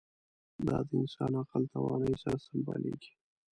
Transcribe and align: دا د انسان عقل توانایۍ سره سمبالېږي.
دا 0.67 0.77
د 0.87 0.89
انسان 1.01 1.31
عقل 1.41 1.63
توانایۍ 1.73 2.15
سره 2.23 2.35
سمبالېږي. 2.45 3.11